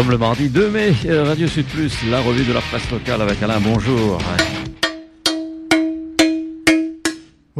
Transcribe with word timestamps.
sommes 0.00 0.10
le 0.12 0.18
mardi 0.18 0.48
2 0.48 0.70
mai, 0.70 0.94
euh, 1.06 1.24
Radio 1.24 1.46
Sud 1.46 1.66
Plus, 1.66 1.92
la 2.10 2.20
revue 2.20 2.44
de 2.44 2.54
la 2.54 2.60
presse 2.62 2.90
locale 2.90 3.20
avec 3.20 3.42
Alain, 3.42 3.60
bonjour. 3.60 4.18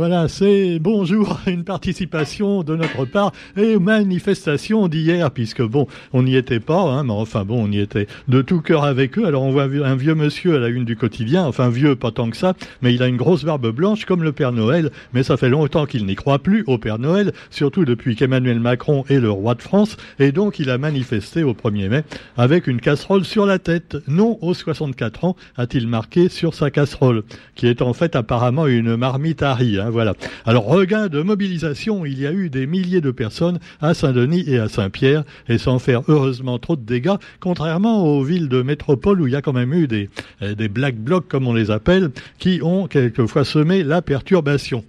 Voilà, 0.01 0.29
c'est 0.29 0.79
bonjour, 0.79 1.41
une 1.47 1.63
participation 1.63 2.63
de 2.63 2.75
notre 2.75 3.05
part 3.05 3.33
et 3.55 3.79
manifestation 3.79 4.89
d'hier, 4.89 5.31
puisque 5.31 5.61
bon, 5.61 5.89
on 6.15 6.23
n'y 6.23 6.37
était 6.37 6.59
pas, 6.59 6.81
hein, 6.81 7.05
mais 7.05 7.13
enfin 7.13 7.45
bon, 7.45 7.67
on 7.67 7.71
y 7.71 7.81
était 7.81 8.07
de 8.27 8.41
tout 8.41 8.63
cœur 8.63 8.85
avec 8.85 9.19
eux. 9.19 9.27
Alors 9.27 9.43
on 9.43 9.51
voit 9.51 9.65
un 9.65 9.97
vieux 9.97 10.15
monsieur 10.15 10.57
à 10.57 10.59
la 10.59 10.69
une 10.69 10.87
du 10.87 10.97
quotidien, 10.97 11.45
enfin 11.45 11.69
vieux, 11.69 11.97
pas 11.97 12.13
tant 12.13 12.31
que 12.31 12.39
ça, 12.39 12.55
mais 12.81 12.95
il 12.95 13.03
a 13.03 13.09
une 13.09 13.19
grosse 13.19 13.45
barbe 13.45 13.71
blanche 13.73 14.07
comme 14.07 14.23
le 14.23 14.33
Père 14.33 14.53
Noël, 14.53 14.91
mais 15.13 15.23
ça 15.23 15.37
fait 15.37 15.51
longtemps 15.51 15.85
qu'il 15.85 16.07
n'y 16.07 16.15
croit 16.15 16.39
plus 16.39 16.65
au 16.67 16.79
Père 16.79 16.99
Noël, 16.99 17.35
surtout 17.51 17.85
depuis 17.85 18.17
qu'Emmanuel 18.17 18.59
Macron 18.59 19.05
est 19.11 19.21
le 19.21 19.31
roi 19.31 19.55
de 19.55 19.61
France, 19.61 19.99
et 20.19 20.33
donc 20.33 20.59
il 20.59 20.71
a 20.71 20.79
manifesté 20.79 21.43
au 21.43 21.53
1er 21.53 21.91
mai 21.91 22.05
avec 22.39 22.69
une 22.69 22.81
casserole 22.81 23.27
sur 23.27 23.45
la 23.45 23.59
tête. 23.59 23.99
Non 24.09 24.39
aux 24.41 24.55
64 24.55 25.27
ans, 25.27 25.37
a-t-il 25.59 25.87
marqué 25.87 26.31
sur 26.31 26.55
sa 26.55 26.71
casserole, 26.71 27.23
qui 27.55 27.67
est 27.67 27.83
en 27.83 27.93
fait 27.93 28.17
apparemment 28.17 28.67
une 28.67 28.97
marmite 28.97 29.43
à. 29.43 29.59
Hein, 29.61 29.90
voilà. 29.91 30.15
Alors, 30.47 30.65
regain 30.65 31.09
de 31.09 31.21
mobilisation, 31.23 32.07
il 32.07 32.19
y 32.19 32.27
a 32.27 32.33
eu 32.33 32.51
des 32.51 32.67
milliers 32.67 33.01
de 33.01 33.11
personnes 33.11 33.59
à 33.81 33.95
Saint-Denis 33.95 34.45
et 34.47 34.59
à 34.59 34.69
Saint-Pierre, 34.69 35.25
et 35.49 35.59
sans 35.59 35.79
faire 35.79 36.03
heureusement 36.09 36.59
trop 36.59 36.77
de 36.77 36.83
dégâts, 36.83 37.17
contrairement 37.41 38.05
aux 38.05 38.23
villes 38.23 38.49
de 38.49 38.63
métropole 38.63 39.21
où 39.21 39.27
il 39.27 39.33
y 39.33 39.37
a 39.37 39.43
quand 39.43 39.53
même 39.53 39.75
eu 39.75 39.87
des, 39.87 40.09
euh, 40.43 40.55
des 40.55 40.69
black 40.69 40.97
blocs, 40.97 41.29
comme 41.29 41.47
on 41.47 41.55
les 41.55 41.71
appelle, 41.71 42.11
qui 42.39 42.61
ont 42.63 42.87
quelquefois 42.87 43.45
semé 43.45 43.83
la 43.83 44.03
perturbation. 44.03 44.85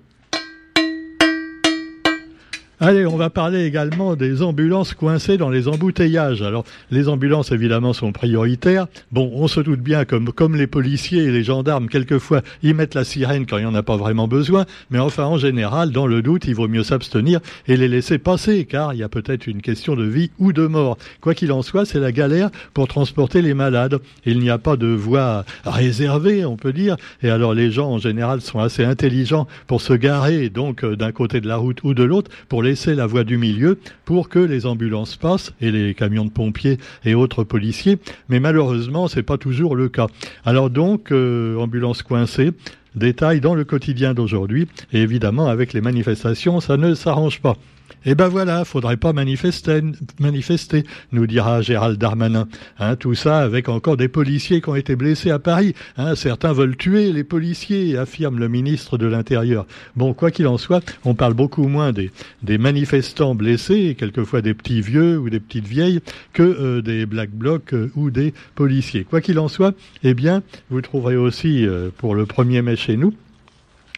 Allez, 2.84 3.06
on 3.06 3.16
va 3.16 3.30
parler 3.30 3.64
également 3.64 4.16
des 4.16 4.42
ambulances 4.42 4.96
coincées 4.96 5.38
dans 5.38 5.52
les 5.52 5.68
embouteillages. 5.68 6.42
Alors, 6.42 6.66
les 6.90 7.10
ambulances, 7.10 7.52
évidemment, 7.52 7.94
sont 7.94 8.12
prioritaires. 8.12 8.88
Bon, 9.12 9.32
on 9.36 9.48
se 9.48 9.60
doute 9.60 9.82
bien, 9.82 10.04
comme, 10.04 10.32
comme 10.32 10.56
les 10.56 10.66
policiers 10.66 11.26
et 11.26 11.32
les 11.32 11.44
gendarmes, 11.44 11.90
quelquefois, 11.90 12.42
ils 12.64 12.74
mettent 12.74 12.96
la 12.96 13.04
sirène 13.04 13.46
quand 13.46 13.60
il 13.60 13.66
n'y 13.66 13.70
en 13.70 13.76
a 13.76 13.84
pas 13.84 13.98
vraiment 13.98 14.28
besoin. 14.28 14.66
Mais 14.90 14.98
enfin, 14.98 15.26
en 15.26 15.38
général, 15.38 15.92
dans 15.92 16.08
le 16.08 16.24
doute, 16.24 16.46
il 16.48 16.56
vaut 16.56 16.68
mieux 16.68 16.82
s'abstenir 16.82 17.40
et 17.68 17.78
les 17.78 17.88
laisser 17.88 18.18
passer, 18.18 18.66
car 18.66 18.96
il 18.96 18.98
y 18.98 19.04
a 19.04 19.10
peut-être 19.10 19.46
une 19.46 19.62
question 19.62 19.96
de 19.96 20.06
vie 20.06 20.32
ou 20.40 20.52
de 20.52 20.66
mort. 20.66 20.98
Quoi 21.22 21.36
qu'il 21.36 21.52
en 21.52 21.62
soit, 21.62 21.86
c'est 21.86 22.00
la 22.00 22.12
galère 22.12 22.50
pour 22.74 22.88
transporter 22.88 23.44
les 23.44 23.54
malades. 23.54 24.00
Il 24.26 24.40
n'y 24.40 24.50
a 24.50 24.58
pas 24.58 24.76
de 24.76 24.88
voie 24.88 25.46
réservée, 25.66 26.46
on 26.46 26.58
peut 26.58 26.74
dire. 26.74 26.96
Et 27.22 27.30
alors, 27.30 27.54
les 27.54 27.70
gens, 27.70 27.92
en 27.92 28.00
général, 28.00 28.42
sont 28.42 28.58
assez 28.58 28.84
intelligents 28.84 29.46
pour 29.68 29.82
se 29.82 29.94
garer, 29.94 30.50
donc, 30.50 30.84
euh, 30.84 30.96
d'un 30.96 31.12
côté 31.12 31.42
de 31.42 31.48
la 31.48 31.58
route 31.58 31.84
ou 31.84 31.94
de 31.94 32.02
l'autre, 32.02 32.32
pour 32.50 32.64
les 32.64 32.71
laisser 32.72 32.96
la 32.96 33.06
voie 33.06 33.26
du 33.26 33.38
milieu 33.38 33.78
pour 34.06 34.30
que 34.30 34.40
les 34.40 34.66
ambulances 34.66 35.18
passent 35.18 35.52
et 35.60 35.72
les 35.72 35.94
camions 35.94 36.24
de 36.24 36.32
pompiers 36.32 36.78
et 37.04 37.14
autres 37.16 37.44
policiers. 37.44 37.98
Mais 38.30 38.40
malheureusement, 38.40 39.10
c'est 39.10 39.24
pas 39.24 39.38
toujours 39.38 39.76
le 39.76 39.90
cas. 39.90 40.08
Alors 40.46 40.70
donc, 40.70 41.12
euh, 41.12 41.58
ambulance 41.58 42.02
coincée, 42.02 42.52
détail 42.96 43.42
dans 43.42 43.56
le 43.56 43.66
quotidien 43.66 44.14
d'aujourd'hui. 44.14 44.70
Et 44.94 45.02
évidemment, 45.02 45.50
avec 45.50 45.74
les 45.74 45.82
manifestations, 45.82 46.62
ça 46.62 46.78
ne 46.78 46.96
s'arrange 46.96 47.42
pas. 47.42 47.58
Eh 48.06 48.16
ben 48.16 48.28
voilà, 48.28 48.66
faudrait 48.66 48.98
pas 48.98 49.14
manifester, 49.14 50.84
nous 51.12 51.28
dira 51.28 51.62
Gérald 51.62 51.98
Darmanin. 51.98 52.48
Hein, 52.80 52.96
tout 52.96 53.16
ça 53.16 53.40
avec 53.40 53.70
encore 53.70 53.98
des 53.98 54.08
policiers 54.08 54.62
qui 54.62 54.70
ont 54.70 54.76
été 54.76 54.96
blessés 54.96 55.32
à 55.32 55.40
Paris. 55.40 55.76
Hein, 55.98 56.16
certains 56.16 56.54
veulent 56.54 56.78
tuer 56.78 57.12
les 57.12 57.24
policiers, 57.24 57.98
affirme 57.98 58.40
le 58.40 58.48
ministre 58.48 58.98
de 58.98 59.06
l'Intérieur. 59.06 59.66
Bon, 59.96 60.14
quoi 60.14 60.32
qu'il 60.32 60.48
en 60.48 60.58
soit, 60.58 60.84
on 61.06 61.14
parle 61.14 61.34
beaucoup 61.34 61.68
moins 61.68 61.92
des, 61.92 62.12
des 62.44 62.58
manifestants 62.58 63.36
blessés, 63.36 63.96
quelquefois 63.98 64.42
des 64.42 64.54
petits 64.54 64.82
vieux 64.82 65.18
ou 65.18 65.30
des 65.30 65.40
petites 65.40 65.68
vieilles, 65.68 66.02
que 66.34 66.44
euh, 66.44 66.82
des 66.82 67.06
black 67.06 67.32
blocs 67.32 67.74
euh, 67.74 67.92
ou 67.96 68.10
des 68.10 68.34
policiers. 68.56 69.04
Quoi 69.04 69.22
qu'il 69.22 69.40
en 69.40 69.48
soit, 69.48 69.76
eh 70.04 70.14
bien, 70.14 70.44
vous 70.70 70.82
trouverez 70.82 71.16
aussi 71.16 71.66
euh, 71.66 71.90
pour 71.98 72.16
le 72.16 72.26
1er 72.26 72.62
mai 72.62 72.76
chez 72.76 72.98
nous 72.98 73.14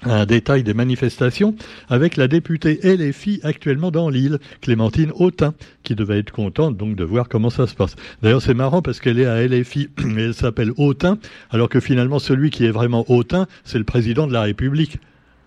un 0.06 0.26
détail 0.26 0.64
des 0.64 0.74
manifestations 0.74 1.56
avec 1.90 2.18
la 2.18 2.28
députée 2.28 2.80
LFI 2.84 3.40
actuellement 3.44 3.92
dans 3.92 4.10
l'île, 4.10 4.40
Clémentine 4.62 5.12
Autain, 5.16 5.54
qui 5.84 5.96
devait 5.96 6.20
être 6.20 6.32
contente 6.32 6.78
donc 6.78 6.96
de 6.96 7.04
voir 7.04 7.30
comment 7.30 7.50
ça 7.50 7.68
se 7.68 7.76
passe. 7.76 7.96
D'ailleurs, 8.22 8.42
c'est 8.42 8.54
marrant 8.54 8.82
parce 8.82 9.00
qu'elle 9.00 9.20
est 9.20 9.26
à 9.26 9.46
LFI, 9.46 9.90
mais 10.06 10.24
elle 10.26 10.34
s'appelle 10.34 10.72
Autain, 10.78 11.18
alors 11.52 11.70
que 11.70 11.80
finalement 11.80 12.20
celui 12.20 12.50
qui 12.50 12.66
est 12.66 12.72
vraiment 12.72 13.06
Autain, 13.10 13.48
c'est 13.64 13.78
le 13.78 13.84
président 13.84 14.28
de 14.28 14.34
la 14.34 14.42
République. 14.42 15.00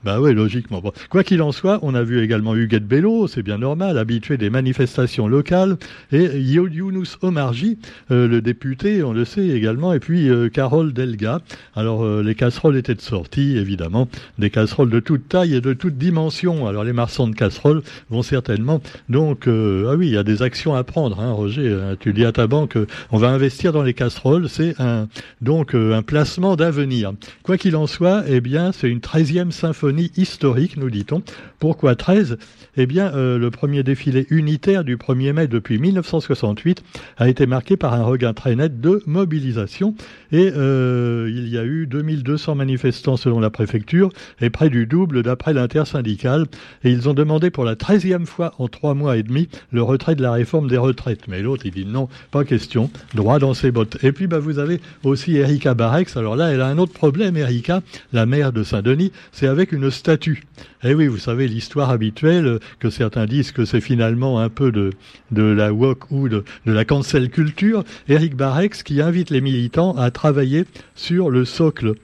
Bah 0.06 0.21
oui, 0.21 0.34
logiquement. 0.34 0.81
Quoi 1.11 1.25
qu'il 1.25 1.43
en 1.43 1.50
soit, 1.50 1.81
on 1.83 1.97
a 1.97 2.05
vu 2.05 2.22
également 2.22 2.55
Huguette 2.55 2.87
Bello, 2.87 3.27
c'est 3.27 3.43
bien 3.43 3.59
normal, 3.59 3.99
habitué 3.99 4.37
des 4.37 4.50
manifestations 4.50 5.27
locales, 5.27 5.78
et 6.12 6.39
Younous 6.39 7.17
Omarji, 7.22 7.77
euh, 8.12 8.28
le 8.28 8.41
député, 8.41 9.03
on 9.03 9.12
le 9.12 9.25
sait 9.25 9.49
également, 9.49 9.93
et 9.93 9.99
puis 9.99 10.31
euh, 10.31 10.49
Carole 10.49 10.93
Delga. 10.93 11.41
Alors 11.75 12.05
euh, 12.05 12.22
les 12.22 12.37
casseroles 12.37 12.77
étaient 12.77 12.95
de 12.95 13.00
sortie, 13.00 13.56
évidemment, 13.56 14.09
des 14.39 14.49
casseroles 14.49 14.91
de 14.91 15.00
toute 15.00 15.28
taille 15.28 15.56
et 15.56 15.61
de 15.61 15.72
toute 15.72 15.99
dimension. 15.99 16.69
Alors 16.69 16.84
les 16.84 16.93
marchands 16.93 17.27
de 17.27 17.34
casseroles 17.34 17.83
vont 18.09 18.22
certainement. 18.22 18.81
Donc, 19.09 19.49
ah 19.49 19.97
oui, 19.97 20.06
il 20.06 20.12
y 20.12 20.19
a 20.19 20.22
des 20.22 20.43
actions 20.43 20.77
à 20.77 20.84
prendre, 20.84 21.19
hein, 21.19 21.33
Roger. 21.33 21.72
Hein. 21.72 21.97
tu 21.99 22.12
dis 22.12 22.25
à 22.25 22.31
ta 22.31 22.47
banque, 22.47 22.78
on 23.11 23.19
va 23.19 23.31
investir 23.31 23.72
dans 23.72 23.83
les 23.83 23.95
casseroles, 23.95 24.49
c'est 24.49 24.81
un 24.81 25.09
donc 25.41 25.75
un 25.75 26.03
placement 26.03 26.55
d'avenir. 26.55 27.12
Quoi 27.43 27.59
qu'il 27.59 27.75
en 27.75 27.89
soit, 27.89 28.22
eh 28.28 28.41
bien, 28.41 28.71
c'est 28.71 28.89
une 28.89 29.00
treizième 29.00 29.50
symphonie 29.50 29.96
historique, 30.17 30.77
nous 30.77 30.91
dit-on. 30.91 31.23
Pourquoi 31.59 31.97
13 31.97 32.39
Eh 32.77 32.87
bien, 32.87 33.12
euh, 33.15 33.39
le 33.39 33.51
premier 33.51 33.83
défilé 33.83 34.27
unitaire 34.31 34.84
du 34.84 34.97
1er 34.97 35.33
mai 35.33 35.47
depuis 35.49 35.79
1968 35.79 36.83
a 37.17 37.29
été 37.29 37.47
marqué 37.47 37.77
par 37.77 37.95
un 37.95 38.03
regain 38.03 38.34
très 38.34 38.55
net 38.57 38.81
de 38.81 39.03
mobilisation 39.07 39.95
et 40.33 40.53
euh, 40.57 41.31
il 41.31 41.49
y 41.49 41.59
a 41.59 41.65
eu 41.65 41.87
2200 41.87 42.55
manifestants 42.55 43.17
selon 43.17 43.41
la 43.41 43.51
préfecture 43.51 44.11
et 44.41 44.51
près 44.51 44.71
du 44.71 44.87
double 44.87 45.23
d'après 45.23 45.53
l'intersyndicale 45.53 46.47
et 46.84 46.91
ils 46.91 47.09
ont 47.09 47.15
demandé 47.15 47.51
pour 47.51 47.65
la 47.65 47.75
13e 47.75 48.27
fois 48.27 48.55
en 48.59 48.69
trois 48.69 48.95
mois 48.95 49.17
et 49.17 49.23
demi 49.23 49.49
le 49.73 49.83
retrait 49.83 50.15
de 50.15 50.23
la 50.23 50.33
réforme 50.33 50.69
des 50.69 50.78
retraites. 50.78 51.28
Mais 51.28 51.43
l'autre, 51.43 51.67
il 51.67 51.73
dit 51.73 51.87
non, 51.87 52.09
pas 52.31 52.45
question, 52.45 52.91
droit 53.15 53.39
dans 53.39 53.55
ses 53.55 53.71
bottes. 53.71 53.99
Et 54.03 54.13
puis, 54.13 54.27
bah, 54.27 54.39
vous 54.39 54.59
avez 54.59 54.81
aussi 55.05 55.37
Erika 55.37 55.75
Barex. 55.75 56.17
Alors 56.17 56.37
là, 56.37 56.53
elle 56.53 56.61
a 56.61 56.67
un 56.67 56.78
autre 56.78 56.93
problème, 56.93 57.37
Erika, 57.37 57.83
la 58.13 58.27
maire 58.27 58.53
de 58.53 58.63
Saint-Denis, 58.63 59.13
c'est 59.33 59.47
avec 59.47 59.73
une 59.73 59.85
statue. 59.91 60.44
Eh 60.84 60.94
oui, 60.94 61.06
vous 61.06 61.19
savez, 61.19 61.48
l'histoire 61.48 61.91
habituelle, 61.91 62.58
que 62.78 62.91
certains 62.91 63.26
disent 63.26 63.52
que 63.52 63.64
c'est 63.64 63.80
finalement 63.80 64.41
un 64.41 64.48
peu 64.48 64.72
de, 64.72 64.92
la 65.30 65.72
wok 65.72 66.10
ou 66.10 66.28
de, 66.28 66.44
la 66.64 66.84
cancel 66.84 67.30
culture, 67.30 67.84
Eric 68.08 68.36
Barex 68.36 68.82
qui 68.82 69.00
invite 69.00 69.30
les 69.30 69.41
militants 69.41 69.97
à 69.97 70.10
travailler 70.10 70.64
sur 70.94 71.30
le 71.30 71.44
socle. 71.44 71.94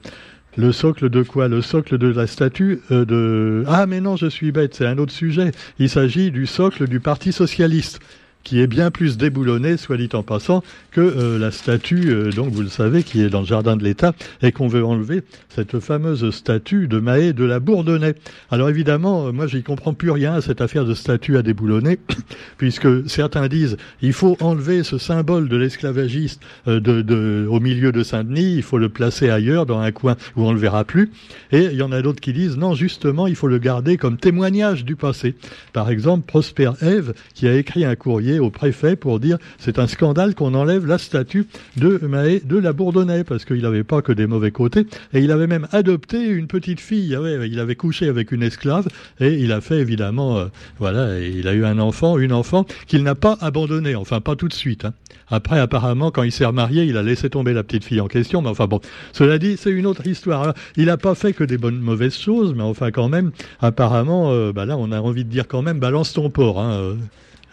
Le 0.55 0.71
socle 0.71 1.09
de 1.09 1.23
quoi? 1.23 1.47
Le 1.47 1.61
socle 1.61 1.97
de 1.97 2.07
la 2.07 2.27
statue 2.27 2.81
euh, 2.91 3.05
de... 3.05 3.63
Ah 3.67 3.87
mais 3.87 4.01
non, 4.01 4.15
je 4.15 4.27
suis 4.27 4.51
bête, 4.51 4.75
c'est 4.75 4.85
un 4.85 4.99
autre 4.99 5.11
sujet. 5.11 5.51
Il 5.79 5.89
s'agit 5.89 6.29
du 6.29 6.45
socle 6.45 6.87
du 6.87 6.99
Parti 6.99 7.31
socialiste 7.31 7.99
qui 8.43 8.59
est 8.59 8.67
bien 8.67 8.91
plus 8.91 9.17
déboulonnée, 9.17 9.77
soit 9.77 9.97
dit 9.97 10.09
en 10.13 10.23
passant, 10.23 10.63
que 10.91 11.01
euh, 11.01 11.39
la 11.39 11.51
statue, 11.51 12.09
euh, 12.09 12.31
donc 12.31 12.51
vous 12.51 12.61
le 12.61 12.69
savez, 12.69 13.03
qui 13.03 13.21
est 13.21 13.29
dans 13.29 13.41
le 13.41 13.45
jardin 13.45 13.77
de 13.77 13.83
l'État, 13.83 14.13
et 14.41 14.51
qu'on 14.51 14.67
veut 14.67 14.85
enlever 14.85 15.23
cette 15.49 15.79
fameuse 15.79 16.29
statue 16.31 16.87
de 16.87 16.99
Mahé 16.99 17.33
de 17.33 17.45
la 17.45 17.59
Bourdonnais. 17.59 18.15
Alors 18.51 18.69
évidemment, 18.69 19.27
euh, 19.27 19.31
moi 19.31 19.47
j'y 19.47 19.63
comprends 19.63 19.93
plus 19.93 20.11
rien 20.11 20.33
à 20.33 20.41
cette 20.41 20.61
affaire 20.61 20.85
de 20.85 20.93
statue 20.93 21.37
à 21.37 21.41
déboulonner, 21.41 21.99
puisque 22.57 23.09
certains 23.09 23.47
disent 23.47 23.77
il 24.01 24.13
faut 24.13 24.37
enlever 24.41 24.83
ce 24.83 24.97
symbole 24.97 25.47
de 25.47 25.57
l'esclavagiste 25.57 26.41
au 26.67 27.59
milieu 27.59 27.91
de 27.91 28.03
Saint-Denis, 28.03 28.55
il 28.55 28.63
faut 28.63 28.77
le 28.77 28.89
placer 28.89 29.29
ailleurs, 29.29 29.65
dans 29.65 29.79
un 29.79 29.91
coin 29.91 30.15
où 30.35 30.43
on 30.43 30.49
ne 30.49 30.55
le 30.55 30.59
verra 30.59 30.83
plus, 30.83 31.11
et 31.51 31.65
il 31.65 31.77
y 31.77 31.81
en 31.81 31.91
a 31.91 32.01
d'autres 32.01 32.21
qui 32.21 32.33
disent 32.33 32.57
non, 32.57 32.73
justement, 32.73 33.27
il 33.27 33.35
faut 33.35 33.47
le 33.47 33.57
garder 33.57 33.97
comme 33.97 34.17
témoignage 34.17 34.85
du 34.85 34.95
passé. 34.95 35.35
Par 35.71 35.89
exemple, 35.89 36.25
Prosper 36.25 36.71
Eve, 36.81 37.13
qui 37.33 37.47
a 37.47 37.55
écrit 37.55 37.85
un 37.85 37.95
courrier 37.95 38.32
au 38.39 38.49
préfet 38.49 38.95
pour 38.95 39.19
dire 39.19 39.37
c'est 39.57 39.79
un 39.79 39.87
scandale 39.87 40.35
qu'on 40.35 40.53
enlève 40.53 40.85
la 40.85 40.97
statue 40.97 41.45
de 41.77 41.99
Mahé 42.03 42.41
de 42.43 42.57
la 42.57 42.73
Bourdonnais 42.73 43.23
parce 43.23 43.45
qu'il 43.45 43.61
n'avait 43.61 43.83
pas 43.83 44.01
que 44.01 44.11
des 44.11 44.27
mauvais 44.27 44.51
côtés 44.51 44.85
et 45.13 45.19
il 45.19 45.31
avait 45.31 45.47
même 45.47 45.67
adopté 45.71 46.23
une 46.25 46.47
petite 46.47 46.79
fille. 46.79 47.15
Ah 47.15 47.45
il 47.45 47.59
avait 47.59 47.75
couché 47.75 48.07
avec 48.07 48.31
une 48.31 48.43
esclave 48.43 48.87
et 49.19 49.33
il 49.33 49.51
a 49.51 49.61
fait 49.61 49.77
évidemment 49.77 50.37
euh, 50.37 50.45
voilà, 50.79 51.19
il 51.19 51.47
a 51.47 51.53
eu 51.53 51.65
un 51.65 51.79
enfant, 51.79 52.17
une 52.17 52.33
enfant 52.33 52.65
qu'il 52.87 53.03
n'a 53.03 53.15
pas 53.15 53.37
abandonné, 53.41 53.95
enfin 53.95 54.21
pas 54.21 54.35
tout 54.35 54.47
de 54.47 54.53
suite. 54.53 54.85
Hein. 54.85 54.93
Après, 55.29 55.59
apparemment, 55.59 56.11
quand 56.11 56.23
il 56.23 56.31
s'est 56.31 56.45
remarié, 56.45 56.83
il 56.83 56.97
a 56.97 57.03
laissé 57.03 57.29
tomber 57.29 57.53
la 57.53 57.63
petite 57.63 57.85
fille 57.85 58.01
en 58.01 58.07
question. 58.07 58.41
Mais 58.41 58.49
enfin 58.49 58.67
bon, 58.67 58.79
cela 59.13 59.39
dit, 59.39 59.57
c'est 59.57 59.71
une 59.71 59.85
autre 59.85 60.05
histoire. 60.05 60.53
il 60.77 60.85
n'a 60.85 60.97
pas 60.97 61.15
fait 61.15 61.33
que 61.33 61.43
des 61.43 61.57
bonnes 61.57 61.79
mauvaises 61.79 62.17
choses, 62.17 62.53
mais 62.53 62.63
enfin 62.63 62.91
quand 62.91 63.09
même, 63.09 63.31
apparemment, 63.59 64.31
euh, 64.31 64.51
bah 64.53 64.65
là, 64.65 64.77
on 64.77 64.91
a 64.91 64.99
envie 64.99 65.23
de 65.23 65.29
dire 65.29 65.47
quand 65.47 65.61
même, 65.61 65.79
balance 65.79 66.13
ton 66.13 66.29
porc. 66.29 66.59
Hein, 66.59 66.71
euh. 66.73 66.95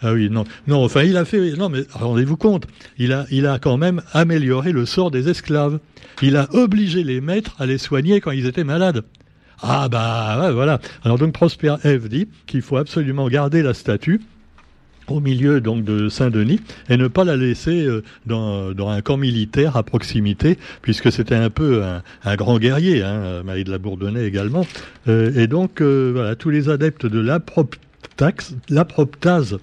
Ah 0.02 0.12
oui, 0.12 0.30
non, 0.30 0.44
non, 0.66 0.82
enfin, 0.82 1.02
il 1.02 1.16
a 1.16 1.24
fait, 1.24 1.52
non, 1.52 1.68
mais 1.68 1.80
rendez-vous 1.92 2.36
compte, 2.36 2.66
il 2.98 3.12
a, 3.12 3.26
il 3.30 3.46
a 3.46 3.58
quand 3.58 3.76
même 3.76 4.02
amélioré 4.12 4.72
le 4.72 4.86
sort 4.86 5.10
des 5.10 5.28
esclaves. 5.28 5.78
Il 6.22 6.36
a 6.36 6.48
obligé 6.54 7.04
les 7.04 7.20
maîtres 7.20 7.54
à 7.58 7.66
les 7.66 7.78
soigner 7.78 8.20
quand 8.20 8.30
ils 8.30 8.46
étaient 8.46 8.64
malades. 8.64 9.02
Ah 9.62 9.88
bah 9.90 10.52
voilà. 10.52 10.80
Alors 11.04 11.18
donc 11.18 11.34
Prosper 11.34 11.76
Eve 11.84 12.08
dit 12.08 12.28
qu'il 12.46 12.62
faut 12.62 12.78
absolument 12.78 13.28
garder 13.28 13.62
la 13.62 13.74
statue 13.74 14.22
au 15.10 15.20
milieu 15.20 15.60
donc 15.60 15.84
de 15.84 16.08
Saint-Denis 16.08 16.60
et 16.88 16.96
ne 16.96 17.08
pas 17.08 17.24
la 17.24 17.36
laisser 17.36 17.84
euh, 17.84 18.02
dans, 18.26 18.88
un 18.88 19.02
camp 19.02 19.16
militaire 19.16 19.76
à 19.76 19.82
proximité 19.82 20.58
puisque 20.82 21.12
c'était 21.12 21.34
un 21.34 21.50
peu 21.50 21.82
un, 22.24 22.36
grand 22.36 22.58
guerrier, 22.58 23.02
hein, 23.02 23.42
Marie 23.44 23.64
de 23.64 23.70
la 23.70 23.78
Bourdonnais 23.78 24.24
également. 24.24 24.66
Euh, 25.08 25.32
et 25.34 25.46
donc 25.46 25.80
euh, 25.80 26.12
voilà, 26.14 26.36
tous 26.36 26.50
les 26.50 26.68
adeptes 26.68 27.06
de 27.06 27.20
l'aproptase 27.20 29.54
euh, 29.54 29.58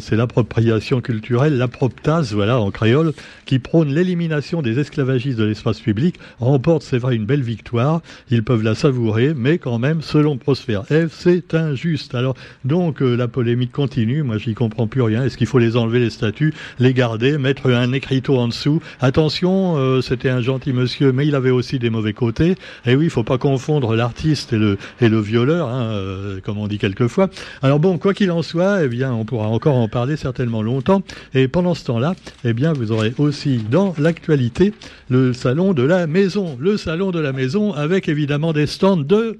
c'est 0.00 0.16
l'appropriation 0.16 1.00
culturelle, 1.00 1.56
l'aproptase, 1.56 2.32
voilà, 2.32 2.60
en 2.60 2.70
créole, 2.70 3.12
qui 3.44 3.58
prône 3.58 3.92
l'élimination 3.92 4.62
des 4.62 4.78
esclavagistes 4.78 5.38
de 5.38 5.44
l'espace 5.44 5.80
public, 5.80 6.16
remporte, 6.40 6.82
c'est 6.82 6.98
vrai, 6.98 7.16
une 7.16 7.26
belle 7.26 7.42
victoire. 7.42 8.00
Ils 8.30 8.42
peuvent 8.42 8.62
la 8.62 8.74
savourer, 8.74 9.34
mais 9.34 9.58
quand 9.58 9.78
même, 9.78 10.02
selon 10.02 10.36
Prosper 10.36 10.80
F, 10.90 11.12
c'est 11.12 11.54
injuste. 11.54 12.14
Alors, 12.14 12.34
donc, 12.64 13.02
euh, 13.02 13.14
la 13.14 13.28
polémique 13.28 13.72
continue. 13.72 14.22
Moi, 14.22 14.38
j'y 14.38 14.54
comprends 14.54 14.86
plus 14.86 15.02
rien. 15.02 15.24
Est-ce 15.24 15.36
qu'il 15.36 15.46
faut 15.46 15.58
les 15.58 15.76
enlever, 15.76 16.00
les 16.00 16.10
statues, 16.10 16.54
les 16.78 16.92
garder, 16.92 17.38
mettre 17.38 17.70
un 17.70 17.92
écriteau 17.92 18.36
en 18.36 18.48
dessous? 18.48 18.80
Attention, 19.00 19.76
euh, 19.76 20.00
c'était 20.00 20.30
un 20.30 20.40
gentil 20.40 20.72
monsieur, 20.72 21.12
mais 21.12 21.26
il 21.26 21.34
avait 21.34 21.50
aussi 21.50 21.78
des 21.78 21.90
mauvais 21.90 22.12
côtés. 22.12 22.56
Et 22.84 22.96
oui, 22.96 23.04
il 23.04 23.10
faut 23.10 23.24
pas 23.24 23.38
confondre 23.38 23.94
l'artiste 23.94 24.52
et 24.52 24.58
le, 24.58 24.78
et 25.00 25.08
le 25.08 25.20
violeur, 25.20 25.68
hein, 25.68 26.00
comme 26.44 26.58
on 26.58 26.66
dit 26.66 26.78
quelquefois. 26.78 27.30
Alors 27.62 27.78
bon, 27.78 27.98
quoi 27.98 28.14
qu'il 28.14 28.30
en 28.30 28.42
soit, 28.42 28.84
eh 28.84 28.88
bien, 28.88 29.12
on 29.12 29.24
pourra 29.24 29.48
encore 29.48 29.75
en 29.82 29.88
parler 29.88 30.16
certainement 30.16 30.62
longtemps. 30.62 31.02
Et 31.34 31.48
pendant 31.48 31.74
ce 31.74 31.84
temps-là, 31.84 32.14
eh 32.44 32.52
bien, 32.52 32.72
vous 32.72 32.92
aurez 32.92 33.14
aussi 33.18 33.58
dans 33.70 33.94
l'actualité 33.98 34.72
le 35.08 35.32
salon 35.32 35.72
de 35.72 35.82
la 35.82 36.06
maison. 36.06 36.56
Le 36.60 36.76
salon 36.76 37.10
de 37.10 37.20
la 37.20 37.32
maison 37.32 37.72
avec 37.72 38.08
évidemment 38.08 38.52
des 38.52 38.66
stands 38.66 38.96
de... 38.96 39.38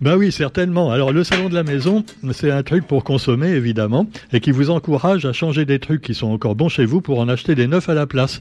Ben 0.00 0.16
oui, 0.16 0.32
certainement. 0.32 0.90
Alors 0.90 1.12
le 1.12 1.24
salon 1.24 1.48
de 1.48 1.54
la 1.54 1.62
maison, 1.62 2.04
c'est 2.32 2.50
un 2.50 2.62
truc 2.62 2.86
pour 2.86 3.04
consommer 3.04 3.50
évidemment 3.50 4.06
et 4.32 4.40
qui 4.40 4.50
vous 4.50 4.70
encourage 4.70 5.24
à 5.24 5.32
changer 5.32 5.64
des 5.64 5.78
trucs 5.78 6.02
qui 6.02 6.14
sont 6.14 6.26
encore 6.26 6.56
bons 6.56 6.68
chez 6.68 6.84
vous 6.84 7.00
pour 7.00 7.20
en 7.20 7.28
acheter 7.28 7.54
des 7.54 7.68
neufs 7.68 7.88
à 7.88 7.94
la 7.94 8.06
place 8.06 8.40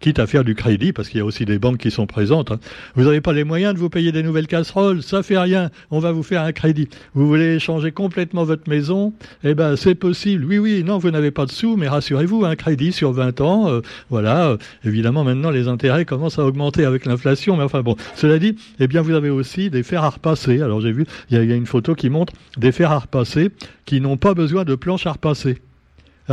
quitte 0.00 0.18
à 0.18 0.26
faire 0.26 0.44
du 0.44 0.54
crédit, 0.54 0.92
parce 0.92 1.08
qu'il 1.08 1.18
y 1.18 1.20
a 1.20 1.24
aussi 1.24 1.44
des 1.44 1.58
banques 1.58 1.78
qui 1.78 1.90
sont 1.90 2.06
présentes. 2.06 2.50
Hein. 2.50 2.58
Vous 2.94 3.04
n'avez 3.04 3.20
pas 3.20 3.32
les 3.32 3.44
moyens 3.44 3.74
de 3.74 3.78
vous 3.78 3.88
payer 3.88 4.12
des 4.12 4.22
nouvelles 4.22 4.46
casseroles, 4.46 5.02
ça 5.02 5.22
fait 5.22 5.38
rien, 5.38 5.70
on 5.90 5.98
va 5.98 6.12
vous 6.12 6.22
faire 6.22 6.42
un 6.42 6.52
crédit. 6.52 6.88
Vous 7.14 7.26
voulez 7.26 7.58
changer 7.58 7.92
complètement 7.92 8.44
votre 8.44 8.68
maison, 8.68 9.12
eh 9.44 9.54
ben 9.54 9.76
c'est 9.76 9.94
possible. 9.94 10.44
Oui, 10.44 10.58
oui, 10.58 10.84
non, 10.84 10.98
vous 10.98 11.10
n'avez 11.10 11.30
pas 11.30 11.46
de 11.46 11.50
sous, 11.50 11.76
mais 11.76 11.88
rassurez-vous, 11.88 12.44
un 12.44 12.56
crédit 12.56 12.92
sur 12.92 13.12
20 13.12 13.40
ans, 13.40 13.68
euh, 13.68 13.80
voilà. 14.10 14.48
Euh, 14.48 14.56
évidemment, 14.84 15.24
maintenant 15.24 15.50
les 15.50 15.68
intérêts 15.68 16.04
commencent 16.04 16.38
à 16.38 16.44
augmenter 16.44 16.84
avec 16.84 17.06
l'inflation, 17.06 17.56
mais 17.56 17.64
enfin 17.64 17.82
bon. 17.82 17.96
Cela 18.16 18.38
dit, 18.38 18.56
eh 18.80 18.86
bien 18.86 19.02
vous 19.02 19.12
avez 19.12 19.30
aussi 19.30 19.70
des 19.70 19.82
fers 19.82 20.04
à 20.04 20.10
repasser. 20.10 20.60
Alors 20.60 20.80
j'ai 20.80 20.92
vu, 20.92 21.06
il 21.30 21.40
y, 21.40 21.46
y, 21.46 21.52
a 21.52 21.56
une 21.56 21.66
photo 21.66 21.94
qui 21.94 22.10
montre 22.10 22.32
des 22.56 22.72
fers 22.72 22.90
à 22.90 22.98
repasser 22.98 23.50
qui 23.84 24.00
n'ont 24.00 24.16
pas 24.16 24.34
besoin 24.34 24.64
de 24.64 24.74
planches 24.74 25.06
à 25.06 25.12
repasser. 25.12 25.58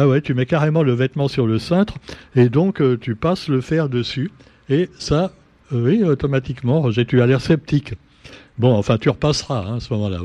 Ah 0.02 0.08
ouais, 0.08 0.22
tu 0.22 0.34
mets 0.34 0.46
carrément 0.46 0.82
le 0.82 0.94
vêtement 0.94 1.28
sur 1.28 1.46
le 1.46 1.60
cintre 1.60 1.96
et 2.34 2.48
donc 2.48 2.80
euh, 2.80 2.98
tu 2.98 3.16
passes 3.16 3.50
le 3.50 3.60
fer 3.60 3.90
dessus 3.90 4.32
et 4.70 4.90
ça, 4.98 5.34
euh, 5.74 5.84
oui, 5.84 6.06
automatiquement, 6.06 6.80
Roger, 6.80 7.06
tu 7.06 7.22
as 7.22 7.28
l'air 7.28 7.42
sceptique. 7.42 7.96
Bon, 8.58 8.74
enfin, 8.78 8.98
tu 8.98 9.10
repasseras 9.10 9.66
hein, 9.68 9.76
à 9.76 9.80
ce 9.82 9.92
moment-là. 9.94 10.20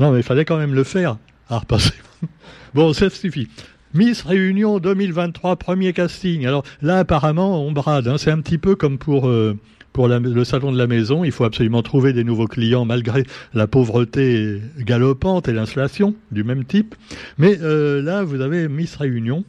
Non, 0.00 0.10
mais 0.10 0.18
il 0.18 0.22
fallait 0.24 0.44
quand 0.44 0.56
même 0.56 0.74
le 0.74 0.82
faire 0.82 1.18
à 1.48 1.60
repasser. 1.60 1.94
bon, 2.74 2.92
ça 2.92 3.10
suffit. 3.10 3.46
Miss 3.94 4.22
Réunion 4.22 4.80
2023, 4.80 5.54
premier 5.54 5.92
casting. 5.92 6.44
Alors 6.44 6.64
là, 6.80 6.98
apparemment, 6.98 7.64
on 7.64 7.70
brade. 7.70 8.08
Hein. 8.08 8.18
C'est 8.18 8.32
un 8.32 8.40
petit 8.40 8.58
peu 8.58 8.74
comme 8.74 8.98
pour 8.98 9.28
euh, 9.28 9.56
pour 9.92 10.08
le 10.08 10.44
salon 10.44 10.72
de 10.72 10.78
la 10.78 10.86
maison, 10.86 11.24
il 11.24 11.32
faut 11.32 11.44
absolument 11.44 11.82
trouver 11.82 12.12
des 12.12 12.24
nouveaux 12.24 12.46
clients 12.46 12.84
malgré 12.84 13.24
la 13.54 13.66
pauvreté 13.66 14.60
galopante 14.78 15.48
et 15.48 15.52
l'inflation 15.52 16.14
du 16.30 16.44
même 16.44 16.64
type. 16.64 16.94
Mais 17.38 17.58
euh, 17.60 18.02
là, 18.02 18.24
vous 18.24 18.40
avez 18.40 18.68
Miss 18.68 18.96
Réunion 18.96 19.44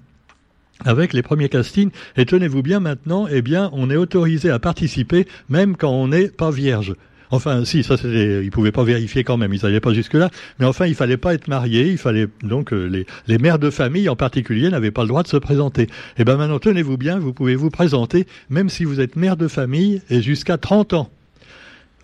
avec 0.86 1.14
les 1.14 1.22
premiers 1.22 1.50
castings. 1.50 1.92
Et 2.18 2.26
tenez-vous 2.26 2.62
bien 2.62 2.80
maintenant, 2.80 3.28
eh 3.30 3.42
bien, 3.42 3.70
on 3.74 3.90
est 3.90 3.96
autorisé 3.96 4.50
à 4.50 4.60
participer 4.60 5.28
même 5.50 5.78
quand 5.78 5.92
on 5.92 6.10
n'est 6.10 6.28
pas 6.28 6.52
vierge. 6.52 6.96
Enfin, 7.34 7.66
si, 7.66 7.82
ça, 7.82 7.98
c'était, 7.98 8.46
ils 8.46 8.52
pouvaient 8.52 8.72
pas 8.72 8.84
vérifier 8.84 9.24
quand 9.24 9.38
même, 9.38 9.52
ils 9.56 9.64
n'allaient 9.64 9.80
pas 9.80 9.92
jusque-là. 9.92 10.30
Mais 10.60 10.68
enfin, 10.68 10.86
il 10.86 10.94
fallait 10.94 11.18
pas 11.18 11.34
être 11.34 11.48
marié, 11.48 11.90
il 11.90 11.98
fallait 11.98 12.28
donc 12.44 12.72
euh, 12.72 12.86
les, 12.86 13.08
les 13.26 13.40
mères 13.40 13.58
de 13.58 13.72
famille 13.72 14.08
en 14.08 14.16
particulier 14.16 14.70
n'avaient 14.70 14.92
pas 14.92 15.02
le 15.02 15.08
droit 15.08 15.24
de 15.24 15.28
se 15.28 15.38
présenter. 15.38 15.88
Eh 16.20 16.26
ben 16.26 16.38
maintenant, 16.38 16.60
tenez-vous 16.60 16.96
bien, 16.96 17.18
vous 17.18 17.34
pouvez 17.34 17.56
vous 17.56 17.72
présenter, 17.72 18.28
même 18.52 18.70
si 18.70 18.84
vous 18.84 19.00
êtes 19.00 19.16
mère 19.16 19.36
de 19.36 19.48
famille 19.48 20.04
et 20.12 20.22
jusqu'à 20.22 20.60
30 20.60 20.94
ans. 20.94 21.10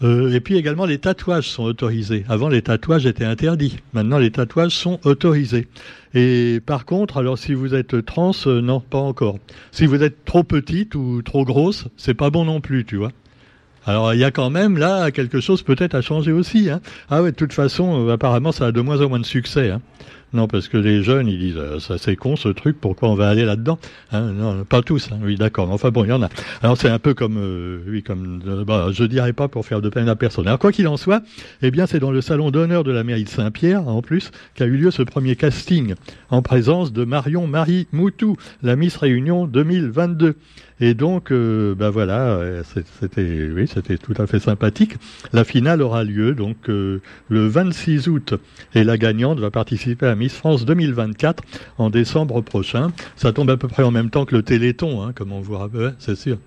Euh, 0.01 0.33
et 0.33 0.39
puis 0.39 0.57
également, 0.57 0.87
les 0.87 0.97
tatouages 0.97 1.47
sont 1.47 1.63
autorisés. 1.63 2.25
Avant, 2.27 2.49
les 2.49 2.63
tatouages 2.63 3.05
étaient 3.05 3.23
interdits. 3.23 3.77
Maintenant, 3.93 4.17
les 4.17 4.31
tatouages 4.31 4.71
sont 4.71 4.99
autorisés. 5.03 5.67
Et 6.15 6.59
par 6.65 6.85
contre, 6.85 7.17
alors 7.17 7.37
si 7.37 7.53
vous 7.53 7.75
êtes 7.75 8.03
trans, 8.03 8.31
euh, 8.47 8.61
non, 8.61 8.79
pas 8.79 8.97
encore. 8.97 9.37
Si 9.71 9.85
vous 9.85 10.01
êtes 10.01 10.25
trop 10.25 10.43
petite 10.43 10.95
ou 10.95 11.21
trop 11.21 11.45
grosse, 11.45 11.85
c'est 11.97 12.15
pas 12.15 12.31
bon 12.31 12.45
non 12.45 12.61
plus, 12.61 12.83
tu 12.83 12.95
vois. 12.95 13.11
Alors 13.85 14.13
il 14.13 14.19
y 14.19 14.23
a 14.23 14.31
quand 14.31 14.49
même 14.49 14.77
là 14.77 15.11
quelque 15.11 15.39
chose 15.39 15.61
peut-être 15.61 15.95
à 15.95 16.01
changer 16.01 16.31
aussi. 16.31 16.69
Hein. 16.69 16.81
Ah 17.09 17.21
ouais, 17.21 17.31
de 17.31 17.35
toute 17.35 17.53
façon, 17.53 18.07
euh, 18.07 18.13
apparemment 18.13 18.51
ça 18.51 18.67
a 18.67 18.71
de 18.71 18.81
moins 18.81 19.01
en 19.01 19.09
moins 19.09 19.19
de 19.19 19.25
succès. 19.25 19.71
Hein. 19.71 19.81
Non, 20.31 20.47
parce 20.47 20.67
que 20.67 20.77
les 20.77 21.01
jeunes, 21.01 21.27
ils 21.27 21.39
disent, 21.39 21.57
euh, 21.57 21.79
ça 21.79 21.97
c'est 21.97 22.15
con 22.15 22.35
ce 22.35 22.49
truc, 22.49 22.77
pourquoi 22.79 23.09
on 23.09 23.15
va 23.15 23.29
aller 23.29 23.45
là-dedans 23.45 23.79
hein, 24.11 24.31
Non, 24.31 24.63
pas 24.63 24.83
tous, 24.83 25.09
hein, 25.11 25.17
oui, 25.23 25.35
d'accord. 25.35 25.71
Enfin 25.71 25.89
bon, 25.89 26.03
il 26.03 26.09
y 26.09 26.11
en 26.11 26.21
a. 26.21 26.29
Alors 26.61 26.77
c'est 26.77 26.89
un 26.89 26.99
peu 26.99 27.15
comme, 27.15 27.37
euh, 27.39 27.79
oui, 27.87 28.03
comme, 28.03 28.39
bah, 28.65 28.89
je 28.91 29.05
dirais 29.05 29.33
pas 29.33 29.47
pour 29.47 29.65
faire 29.65 29.81
de 29.81 29.89
peine 29.89 30.07
à 30.07 30.15
personne. 30.15 30.45
Alors 30.45 30.59
quoi 30.59 30.71
qu'il 30.71 30.87
en 30.87 30.97
soit, 30.97 31.23
eh 31.63 31.71
bien 31.71 31.87
c'est 31.87 31.99
dans 31.99 32.11
le 32.11 32.21
salon 32.21 32.51
d'honneur 32.51 32.83
de 32.83 32.91
la 32.91 33.03
mairie 33.03 33.23
de 33.23 33.29
Saint-Pierre, 33.29 33.87
en 33.87 34.03
plus, 34.03 34.29
qu'a 34.53 34.65
eu 34.65 34.77
lieu 34.77 34.91
ce 34.91 35.01
premier 35.01 35.35
casting 35.35 35.95
en 36.29 36.43
présence 36.43 36.93
de 36.93 37.05
Marion 37.05 37.47
Marie 37.47 37.87
Moutou, 37.91 38.37
la 38.61 38.75
Miss 38.75 38.97
Réunion 38.97 39.47
2022. 39.47 40.35
Et 40.81 40.93
donc, 40.93 41.31
euh, 41.31 41.75
ben 41.75 41.89
voilà, 41.89 42.27
euh, 42.27 42.63
c'était 42.99 43.65
c'était 43.67 43.97
tout 43.97 44.13
à 44.17 44.27
fait 44.27 44.39
sympathique. 44.39 44.95
La 45.33 45.43
finale 45.43 45.81
aura 45.81 46.03
lieu 46.03 46.33
donc 46.33 46.69
euh, 46.69 47.01
le 47.27 47.47
26 47.47 48.07
août 48.07 48.33
et 48.73 48.83
la 48.85 48.97
gagnante 48.97 49.39
va 49.39 49.51
participer 49.51 50.05
à 50.05 50.15
Miss 50.15 50.33
France 50.33 50.65
2024 50.65 51.43
en 51.77 51.89
décembre 51.89 52.41
prochain. 52.41 52.91
Ça 53.17 53.33
tombe 53.33 53.49
à 53.49 53.57
peu 53.57 53.67
près 53.67 53.83
en 53.83 53.91
même 53.91 54.09
temps 54.09 54.25
que 54.25 54.35
le 54.35 54.43
Téléthon, 54.43 55.03
hein, 55.03 55.11
comme 55.13 55.33
on 55.33 55.41
vous 55.41 55.57
rappelle, 55.57 55.95
c'est 55.99 56.15
sûr. 56.15 56.37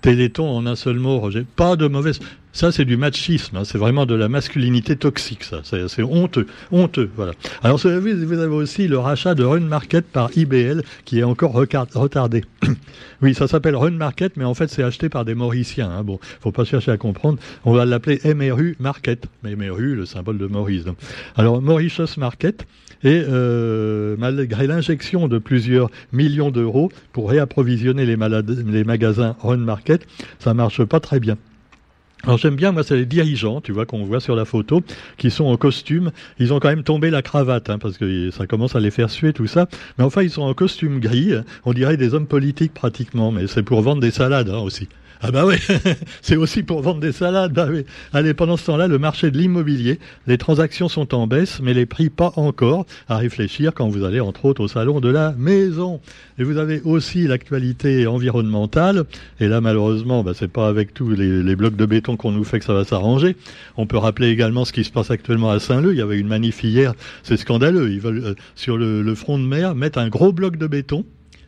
Téléthon 0.00 0.48
en 0.48 0.66
un 0.66 0.76
seul 0.76 0.98
mot, 0.98 1.18
Roger. 1.18 1.46
Pas 1.56 1.76
de 1.76 1.86
mauvaise. 1.86 2.20
Ça, 2.56 2.72
c'est 2.72 2.86
du 2.86 2.96
machisme. 2.96 3.58
Hein. 3.58 3.64
C'est 3.66 3.76
vraiment 3.76 4.06
de 4.06 4.14
la 4.14 4.30
masculinité 4.30 4.96
toxique, 4.96 5.44
ça. 5.44 5.60
C'est 5.62 6.02
honteux. 6.02 6.46
Honteux, 6.72 7.10
voilà. 7.14 7.32
Alors, 7.62 7.76
vous 7.76 7.86
avez, 7.86 8.14
vous 8.14 8.38
avez 8.38 8.54
aussi 8.54 8.88
le 8.88 8.98
rachat 8.98 9.34
de 9.34 9.44
Run 9.44 9.60
Market 9.60 10.06
par 10.06 10.30
IBL 10.34 10.82
qui 11.04 11.18
est 11.18 11.22
encore 11.22 11.52
retardé. 11.52 12.46
oui, 13.20 13.34
ça 13.34 13.46
s'appelle 13.46 13.76
Run 13.76 13.90
Market, 13.90 14.38
mais 14.38 14.46
en 14.46 14.54
fait, 14.54 14.68
c'est 14.68 14.82
acheté 14.82 15.10
par 15.10 15.26
des 15.26 15.34
Mauriciens. 15.34 15.90
Hein. 15.90 16.02
Bon, 16.02 16.18
faut 16.40 16.50
pas 16.50 16.64
chercher 16.64 16.92
à 16.92 16.96
comprendre. 16.96 17.38
On 17.66 17.74
va 17.74 17.84
l'appeler 17.84 18.20
MRU 18.24 18.76
Market. 18.80 19.26
MRU, 19.44 19.94
le 19.94 20.06
symbole 20.06 20.38
de 20.38 20.46
Maurice. 20.46 20.84
Alors, 21.36 21.60
Mauritius 21.60 22.16
Market. 22.16 22.66
Et 23.04 23.22
euh, 23.28 24.16
malgré 24.18 24.66
l'injection 24.66 25.28
de 25.28 25.36
plusieurs 25.36 25.90
millions 26.10 26.50
d'euros 26.50 26.90
pour 27.12 27.28
réapprovisionner 27.28 28.06
les, 28.06 28.16
les 28.16 28.84
magasins 28.84 29.36
Run 29.42 29.58
Market, 29.58 30.06
ça 30.38 30.54
marche 30.54 30.82
pas 30.84 31.00
très 31.00 31.20
bien. 31.20 31.36
Alors 32.26 32.38
j'aime 32.38 32.56
bien, 32.56 32.72
moi, 32.72 32.82
c'est 32.82 32.96
les 32.96 33.06
dirigeants, 33.06 33.60
tu 33.60 33.70
vois, 33.70 33.86
qu'on 33.86 34.04
voit 34.04 34.18
sur 34.18 34.34
la 34.34 34.44
photo, 34.44 34.82
qui 35.16 35.30
sont 35.30 35.44
en 35.44 35.56
costume. 35.56 36.10
Ils 36.40 36.52
ont 36.52 36.58
quand 36.58 36.68
même 36.68 36.82
tombé 36.82 37.08
la 37.10 37.22
cravate, 37.22 37.70
hein, 37.70 37.78
parce 37.78 37.98
que 37.98 38.32
ça 38.32 38.48
commence 38.48 38.74
à 38.74 38.80
les 38.80 38.90
faire 38.90 39.10
suer, 39.10 39.32
tout 39.32 39.46
ça. 39.46 39.68
Mais 39.96 40.04
enfin, 40.04 40.22
ils 40.22 40.30
sont 40.30 40.42
en 40.42 40.52
costume 40.52 40.98
gris. 40.98 41.34
On 41.64 41.72
dirait 41.72 41.96
des 41.96 42.14
hommes 42.14 42.26
politiques 42.26 42.74
pratiquement, 42.74 43.30
mais 43.30 43.46
c'est 43.46 43.62
pour 43.62 43.80
vendre 43.80 44.00
des 44.00 44.10
salades 44.10 44.50
hein, 44.50 44.58
aussi. 44.58 44.88
Ah 45.22 45.30
bah 45.30 45.46
oui, 45.46 45.56
c'est 46.22 46.36
aussi 46.36 46.62
pour 46.62 46.82
vendre 46.82 47.00
des 47.00 47.12
salades. 47.12 47.52
Bah. 47.52 47.68
Allez, 48.12 48.34
pendant 48.34 48.56
ce 48.56 48.66
temps-là, 48.66 48.86
le 48.86 48.98
marché 48.98 49.30
de 49.30 49.38
l'immobilier, 49.38 49.98
les 50.26 50.36
transactions 50.36 50.88
sont 50.88 51.14
en 51.14 51.26
baisse, 51.26 51.60
mais 51.62 51.74
les 51.74 51.86
prix 51.86 52.10
pas 52.10 52.32
encore. 52.36 52.86
À 53.08 53.16
réfléchir 53.16 53.72
quand 53.74 53.88
vous 53.88 54.04
allez 54.04 54.20
entre 54.20 54.44
autres 54.44 54.62
au 54.62 54.68
salon 54.68 55.00
de 55.00 55.08
la 55.08 55.32
maison. 55.32 56.00
Et 56.38 56.44
vous 56.44 56.58
avez 56.58 56.82
aussi 56.84 57.26
l'actualité 57.26 58.06
environnementale. 58.06 59.04
Et 59.40 59.48
là, 59.48 59.60
malheureusement, 59.60 60.22
bah, 60.22 60.32
c'est 60.34 60.50
pas 60.50 60.68
avec 60.68 60.92
tous 60.92 61.10
les, 61.10 61.56
blocs 61.56 61.76
de 61.76 61.86
béton 61.86 62.16
qu'on 62.16 62.32
nous 62.32 62.44
fait 62.44 62.58
que 62.58 62.66
ça 62.66 62.74
va 62.74 62.84
s'arranger. 62.84 63.36
On 63.78 63.86
peut 63.86 63.98
rappeler 63.98 64.28
également 64.28 64.66
ce 64.66 64.72
qui 64.72 64.84
se 64.84 64.90
passe 64.90 65.10
actuellement 65.10 65.50
à 65.50 65.60
Saint-Leu. 65.60 65.92
Il 65.92 65.98
y 65.98 66.02
avait 66.02 66.18
une 66.18 66.28
manif 66.28 66.62
hier, 66.62 66.94
c'est 67.22 67.38
scandaleux. 67.38 67.90
Ils 67.90 68.00
veulent 68.00 68.24
euh, 68.24 68.34
sur 68.54 68.76
le 68.76 69.14
front 69.14 69.38
de 69.38 69.44
mer 69.44 69.74
mettre 69.74 69.98
un 69.98 70.08
gros 70.08 70.32
bloc 70.32 70.56
de 70.56 70.66
béton 70.66 71.04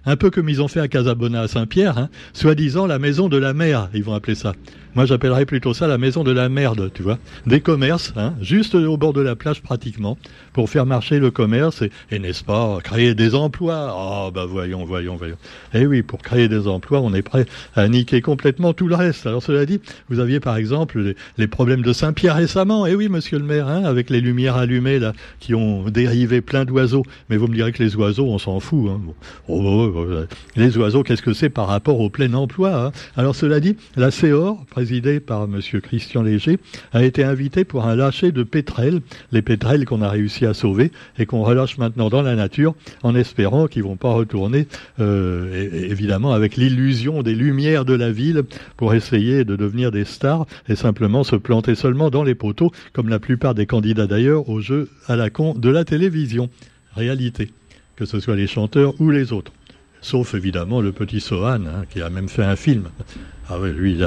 un 0.08 0.16
peu 0.16 0.30
comme 0.30 0.48
ils 0.48 0.62
ont 0.62 0.68
fait 0.68 0.80
à 0.80 0.88
Casabona 0.88 1.42
à 1.42 1.48
Saint-Pierre, 1.48 1.98
hein, 1.98 2.08
soi-disant 2.32 2.86
la 2.86 2.98
maison 2.98 3.28
de 3.28 3.36
la 3.36 3.52
mer, 3.52 3.90
ils 3.92 4.02
vont 4.02 4.14
appeler 4.14 4.34
ça. 4.34 4.54
Moi, 4.94 5.04
j'appellerais 5.04 5.46
plutôt 5.46 5.74
ça 5.74 5.86
la 5.86 5.98
maison 5.98 6.24
de 6.24 6.30
la 6.30 6.48
merde, 6.48 6.90
tu 6.92 7.02
vois. 7.02 7.18
Des 7.46 7.60
commerces, 7.60 8.12
hein, 8.16 8.34
juste 8.40 8.74
au 8.74 8.96
bord 8.96 9.12
de 9.12 9.20
la 9.20 9.36
plage 9.36 9.62
pratiquement, 9.62 10.18
pour 10.52 10.70
faire 10.70 10.86
marcher 10.86 11.18
le 11.18 11.30
commerce 11.30 11.82
et, 12.10 12.18
n'est-ce 12.18 12.42
pas, 12.42 12.78
créer 12.82 13.14
des 13.14 13.34
emplois. 13.34 13.88
Ah, 13.90 14.24
oh, 14.26 14.30
bah 14.30 14.46
voyons, 14.46 14.84
voyons, 14.84 15.16
voyons. 15.16 15.36
Eh 15.74 15.86
oui, 15.86 16.02
pour 16.02 16.22
créer 16.22 16.48
des 16.48 16.66
emplois, 16.66 17.00
on 17.00 17.14
est 17.14 17.22
prêt 17.22 17.46
à 17.76 17.86
niquer 17.88 18.20
complètement 18.20 18.72
tout 18.72 18.88
le 18.88 18.94
reste. 18.94 19.26
Alors 19.26 19.42
cela 19.42 19.66
dit, 19.66 19.80
vous 20.08 20.18
aviez 20.20 20.40
par 20.40 20.56
exemple 20.56 21.14
les, 21.36 21.46
problèmes 21.46 21.82
de 21.82 21.92
Saint-Pierre 21.92 22.36
récemment. 22.36 22.86
Eh 22.86 22.94
oui, 22.94 23.08
monsieur 23.08 23.38
le 23.38 23.44
maire, 23.44 23.68
hein, 23.68 23.84
avec 23.84 24.10
les 24.10 24.20
lumières 24.20 24.56
allumées 24.56 24.98
là, 24.98 25.12
qui 25.40 25.54
ont 25.54 25.84
dérivé 25.84 26.40
plein 26.40 26.64
d'oiseaux. 26.64 27.04
Mais 27.28 27.36
vous 27.36 27.46
me 27.46 27.54
direz 27.54 27.72
que 27.72 27.82
les 27.82 27.94
oiseaux, 27.96 28.26
on 28.26 28.38
s'en 28.38 28.60
fout. 28.60 28.90
Hein. 28.90 29.00
Oh, 29.48 29.62
oh, 29.64 29.92
oh, 29.96 30.06
les 30.56 30.76
oiseaux, 30.76 31.02
qu'est-ce 31.02 31.22
que 31.22 31.32
c'est 31.32 31.50
par 31.50 31.68
rapport 31.68 32.00
au 32.00 32.10
plein 32.10 32.32
emploi 32.34 32.86
hein 32.86 32.92
Alors 33.16 33.34
cela 33.34 33.60
dit, 33.60 33.76
la 33.96 34.10
CEOR, 34.10 34.64
présidée 34.88 35.20
par 35.20 35.46
monsieur 35.46 35.82
Christian 35.82 36.22
Léger, 36.22 36.58
a 36.92 37.04
été 37.04 37.22
invitée 37.22 37.64
pour 37.64 37.84
un 37.84 37.94
lâcher 37.94 38.32
de 38.32 38.42
pétrels, 38.42 39.02
les 39.32 39.42
pétrels 39.42 39.84
qu'on 39.84 40.00
a 40.00 40.08
réussi 40.08 40.46
à 40.46 40.54
sauver 40.54 40.92
et 41.18 41.26
qu'on 41.26 41.42
relâche 41.42 41.76
maintenant 41.76 42.08
dans 42.08 42.22
la 42.22 42.34
nature 42.34 42.74
en 43.02 43.14
espérant 43.14 43.66
qu'ils 43.66 43.82
vont 43.82 43.96
pas 43.96 44.14
retourner, 44.14 44.66
euh, 44.98 45.68
évidemment, 45.90 46.32
avec 46.32 46.56
l'illusion 46.56 47.22
des 47.22 47.34
lumières 47.34 47.84
de 47.84 47.92
la 47.92 48.10
ville 48.10 48.44
pour 48.78 48.94
essayer 48.94 49.44
de 49.44 49.56
devenir 49.56 49.90
des 49.90 50.06
stars 50.06 50.46
et 50.70 50.74
simplement 50.74 51.22
se 51.22 51.36
planter 51.36 51.74
seulement 51.74 52.08
dans 52.08 52.24
les 52.24 52.34
poteaux, 52.34 52.72
comme 52.94 53.10
la 53.10 53.18
plupart 53.18 53.54
des 53.54 53.66
candidats 53.66 54.06
d'ailleurs 54.06 54.48
au 54.48 54.62
jeu 54.62 54.88
à 55.06 55.16
la 55.16 55.28
con 55.28 55.52
de 55.52 55.68
la 55.68 55.84
télévision. 55.84 56.48
Réalité, 56.96 57.50
que 57.94 58.06
ce 58.06 58.20
soit 58.20 58.36
les 58.36 58.46
chanteurs 58.46 58.98
ou 59.02 59.10
les 59.10 59.34
autres. 59.34 59.52
Sauf 60.00 60.34
évidemment 60.34 60.80
le 60.80 60.92
petit 60.92 61.20
Sohan, 61.20 61.66
hein, 61.66 61.84
qui 61.90 62.00
a 62.00 62.08
même 62.08 62.30
fait 62.30 62.44
un 62.44 62.56
film. 62.56 62.84
Ah 63.50 63.58
oui, 63.58 63.70
lui, 63.72 63.98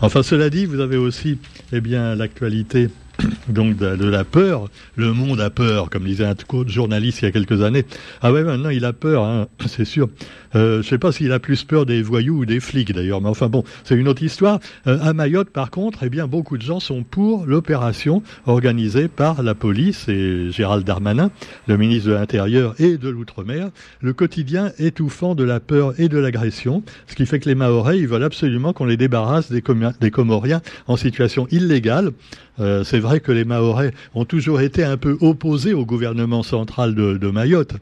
Enfin, 0.00 0.22
cela 0.22 0.50
dit, 0.50 0.66
vous 0.66 0.80
avez 0.80 0.96
aussi, 0.96 1.38
eh 1.72 1.80
bien, 1.80 2.14
l'actualité 2.14 2.88
donc 3.48 3.76
de, 3.76 4.04
la 4.04 4.24
peur. 4.24 4.68
Le 4.96 5.12
monde 5.12 5.40
a 5.40 5.50
peur, 5.50 5.90
comme 5.90 6.04
disait 6.04 6.24
un 6.24 6.34
journaliste 6.66 7.22
il 7.22 7.26
y 7.26 7.28
a 7.28 7.32
quelques 7.32 7.62
années. 7.62 7.84
Ah 8.20 8.32
ouais, 8.32 8.42
maintenant 8.42 8.70
il 8.70 8.84
a 8.84 8.92
peur, 8.92 9.24
hein, 9.24 9.46
c'est 9.66 9.84
sûr. 9.84 10.08
Euh, 10.54 10.82
je 10.82 10.88
sais 10.88 10.98
pas 10.98 11.12
s'il 11.12 11.32
a 11.32 11.38
plus 11.38 11.64
peur 11.64 11.86
des 11.86 12.02
voyous 12.02 12.38
ou 12.38 12.44
des 12.44 12.60
flics 12.60 12.92
d'ailleurs, 12.92 13.20
mais 13.20 13.28
enfin 13.28 13.48
bon, 13.48 13.64
c'est 13.84 13.94
une 13.94 14.08
autre 14.08 14.22
histoire. 14.22 14.60
Euh, 14.86 14.98
à 15.00 15.12
Mayotte, 15.14 15.50
par 15.50 15.70
contre, 15.70 16.00
eh 16.02 16.10
bien 16.10 16.26
beaucoup 16.26 16.58
de 16.58 16.62
gens 16.62 16.80
sont 16.80 17.02
pour 17.04 17.46
l'opération 17.46 18.22
organisée 18.46 19.08
par 19.08 19.42
la 19.42 19.54
police 19.54 20.08
et 20.08 20.50
Gérald 20.50 20.84
Darmanin, 20.84 21.30
le 21.66 21.76
ministre 21.78 22.10
de 22.10 22.14
l'Intérieur 22.14 22.74
et 22.78 22.98
de 22.98 23.08
l'Outre-mer, 23.08 23.70
le 24.00 24.12
quotidien 24.12 24.72
étouffant 24.78 25.34
de 25.34 25.44
la 25.44 25.60
peur 25.60 25.98
et 25.98 26.08
de 26.08 26.18
l'agression, 26.18 26.82
ce 27.06 27.14
qui 27.14 27.24
fait 27.24 27.40
que 27.40 27.48
les 27.48 27.54
Mahorais, 27.54 27.98
ils 27.98 28.08
veulent 28.08 28.24
absolument 28.24 28.72
qu'on 28.72 28.84
les 28.84 28.96
débarrasse 28.96 29.50
des, 29.50 29.62
des 30.00 30.10
Comoriens 30.10 30.60
en 30.86 30.96
situation 30.96 31.46
illégale. 31.50 32.12
Euh, 32.60 32.84
c'est 32.84 32.98
vrai 32.98 33.11
que 33.20 33.32
les 33.32 33.44
Mahorais 33.44 33.92
ont 34.14 34.24
toujours 34.24 34.60
été 34.60 34.84
un 34.84 34.96
peu 34.96 35.16
opposés 35.20 35.74
au 35.74 35.84
gouvernement 35.84 36.42
central 36.42 36.94
de, 36.94 37.30
Mayotte. 37.30 37.74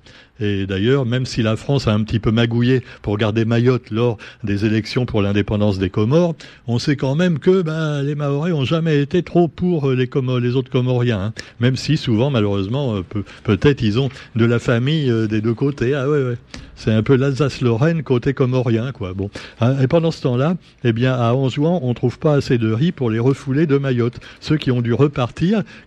Et 0.42 0.66
d'ailleurs, 0.66 1.04
même 1.04 1.26
si 1.26 1.42
la 1.42 1.56
France 1.56 1.86
a 1.86 1.92
un 1.92 2.02
petit 2.02 2.18
peu 2.18 2.30
magouillé 2.30 2.82
pour 3.02 3.18
garder 3.18 3.44
Mayotte 3.44 3.90
lors 3.90 4.16
des 4.42 4.64
élections 4.64 5.04
pour 5.04 5.20
l'indépendance 5.20 5.78
des 5.78 5.90
Comores, 5.90 6.34
on 6.66 6.78
sait 6.78 6.96
quand 6.96 7.14
même 7.14 7.38
que 7.38 7.62
ben, 7.62 8.02
les 8.02 8.14
Maoris 8.14 8.54
ont 8.54 8.64
jamais 8.64 9.02
été 9.02 9.22
trop 9.22 9.48
pour 9.48 9.90
les, 9.90 10.08
les 10.40 10.56
autres 10.56 10.70
Comoriens. 10.70 11.20
Hein. 11.20 11.32
Même 11.60 11.76
si 11.76 11.96
souvent, 11.96 12.30
malheureusement, 12.30 12.96
euh, 12.96 13.22
peut-être 13.44 13.82
ils 13.82 13.98
ont 13.98 14.08
de 14.34 14.44
la 14.46 14.58
famille 14.58 15.10
euh, 15.10 15.26
des 15.26 15.40
deux 15.42 15.54
côtés. 15.54 15.94
Ah 15.94 16.08
ouais. 16.08 16.36
C'est 16.80 16.92
un 16.92 17.02
peu 17.02 17.14
l'Alsace-Lorraine 17.14 18.02
côté 18.02 18.32
comorien, 18.32 18.90
quoi. 18.92 19.12
Bon. 19.12 19.28
Hein, 19.60 19.76
et 19.82 19.86
pendant 19.86 20.10
ce 20.10 20.22
temps-là, 20.22 20.56
eh 20.82 20.94
bien, 20.94 21.12
à 21.12 21.34
Anjouan, 21.34 21.78
on 21.82 21.92
trouve 21.92 22.18
pas 22.18 22.32
assez 22.32 22.56
de 22.56 22.72
riz 22.72 22.90
pour 22.90 23.10
les 23.10 23.18
refouler 23.18 23.66
de 23.66 23.76
Mayotte. 23.76 24.18
Ceux 24.40 24.56
qui 24.56 24.70
ont 24.70 24.80
dû 24.80 24.94
repartir, 24.94 25.19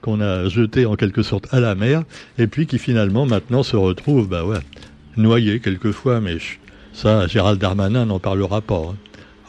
qu'on 0.02 0.22
a 0.22 0.48
jetés 0.50 0.86
en 0.86 0.96
quelque 0.96 1.24
sorte 1.24 1.48
à 1.52 1.60
la 1.60 1.76
mer, 1.76 2.04
et 2.38 2.48
puis 2.48 2.68
qui 2.68 2.80
finalement 2.80 3.26
maintenant 3.26 3.64
se 3.64 3.76
retrouvent, 3.76 4.28
bah 4.28 4.46
ouais, 4.46 4.60
noyés 5.18 5.60
quelquefois, 5.60 6.22
mais 6.22 6.38
ça, 6.94 7.28
Gérald 7.28 7.60
Darmanin 7.60 8.06
n'en 8.06 8.20
parlera 8.20 8.62
pas. 8.62 8.82
Hein. 8.92 8.96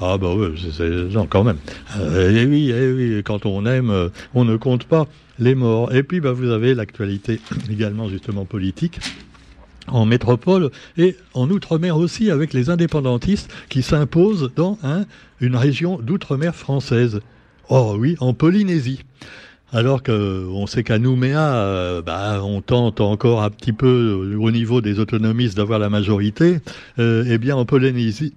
Ah 0.01 0.19
bah 0.19 0.35
c'est 0.73 0.89
non 0.89 1.27
quand 1.27 1.45
même. 1.45 1.59
Euh, 1.99 2.31
et 2.31 2.45
oui, 2.47 2.71
et 2.71 2.93
oui, 2.93 3.23
quand 3.25 3.47
on 3.47 3.65
aime, 3.65 3.91
euh, 3.91 4.09
on 4.35 4.45
ne 4.45 4.57
compte 4.57 4.85
pas 4.85 5.07
les 5.39 5.55
morts. 5.55 5.95
Et 5.95 6.03
puis 6.03 6.21
bah 6.21 6.33
vous 6.33 6.51
avez 6.51 6.75
l'actualité 6.75 7.41
également 7.71 8.09
justement 8.09 8.45
politique 8.45 8.99
en 9.87 10.07
métropole 10.07 10.71
et 10.97 11.17
en 11.35 11.49
outre-mer 11.51 11.97
aussi 11.97 12.31
avec 12.31 12.53
les 12.55 12.71
indépendantistes 12.71 13.53
qui 13.69 13.83
s'imposent 13.83 14.51
dans 14.57 14.79
hein, 14.83 15.05
une 15.41 15.57
région 15.57 15.99
d'outre-mer 15.99 16.55
française. 16.55 17.21
Oh 17.69 17.95
oui, 17.99 18.17
en 18.21 18.35
Polynésie 18.35 19.01
alors 19.75 20.05
qu'on 20.05 20.67
sait 20.69 20.85
qu'à 20.85 21.01
Nouméa, 21.01 21.57
euh, 21.57 22.01
bah, 22.01 22.41
on 22.45 22.61
tente 22.61 23.01
encore 23.01 23.43
un 23.43 23.51
petit 23.51 23.73
peu 23.73 24.31
euh, 24.33 24.39
au 24.39 24.53
niveau 24.53 24.81
des 24.81 25.01
autonomistes 25.01 25.57
d'avoir 25.57 25.81
la 25.81 25.91
majorité. 25.91 26.61
Euh, 27.01 27.25
eh 27.29 27.39
bien, 27.39 27.57
en 27.57 27.65
Polynésie, 27.65 28.33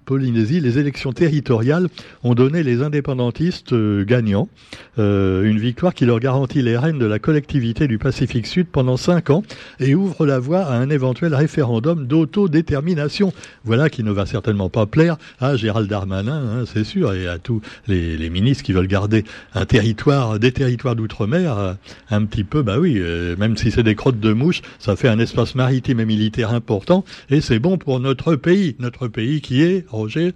les 0.60 0.78
élections 0.80 1.12
territoriales 1.12 1.88
ont 2.24 2.34
donné 2.34 2.64
les 2.64 2.82
indépendantistes 2.82 3.72
gagnants, 4.04 4.48
une 4.96 5.58
victoire 5.58 5.94
qui 5.94 6.06
leur 6.06 6.18
garantit 6.18 6.60
les 6.60 6.76
rênes 6.76 6.98
de 6.98 7.06
la 7.06 7.20
collectivité 7.20 7.86
du 7.86 7.98
Pacifique 7.98 8.48
Sud 8.48 8.66
pendant 8.66 8.96
cinq 8.96 9.30
ans 9.30 9.44
et 9.78 9.94
ouvre 9.94 10.26
la 10.26 10.40
voie 10.40 10.62
à 10.62 10.74
un 10.74 10.90
éventuel 10.90 11.34
référendum 11.36 12.08
d'autodétermination. 12.08 13.32
Voilà 13.64 13.90
qui 13.90 14.02
ne 14.02 14.10
va 14.10 14.26
certainement 14.26 14.70
pas 14.70 14.86
plaire 14.86 15.16
à 15.38 15.54
Gérald 15.54 15.88
Darmanin, 15.88 16.42
hein, 16.42 16.64
c'est 16.66 16.82
sûr, 16.82 17.12
et 17.12 17.28
à 17.28 17.38
tous 17.38 17.60
les, 17.86 18.16
les 18.16 18.30
ministres 18.30 18.64
qui 18.64 18.72
veulent 18.72 18.88
garder 18.88 19.22
un 19.54 19.66
territoire, 19.66 20.40
des 20.40 20.50
territoires 20.50 20.96
d'outre 20.96 21.27
mer, 21.28 21.56
euh, 21.56 21.74
un 22.10 22.24
petit 22.24 22.42
peu, 22.42 22.62
bah 22.62 22.78
oui, 22.78 22.96
euh, 22.98 23.36
même 23.36 23.56
si 23.56 23.70
c'est 23.70 23.84
des 23.84 23.94
crottes 23.94 24.18
de 24.18 24.32
mouches, 24.32 24.62
ça 24.80 24.96
fait 24.96 25.08
un 25.08 25.20
espace 25.20 25.54
maritime 25.54 26.00
et 26.00 26.04
militaire 26.04 26.52
important, 26.52 27.04
et 27.30 27.40
c'est 27.40 27.60
bon 27.60 27.78
pour 27.78 28.00
notre 28.00 28.34
pays, 28.34 28.74
notre 28.80 29.06
pays 29.06 29.40
qui 29.40 29.62
est, 29.62 29.84
Roger, 29.88 30.32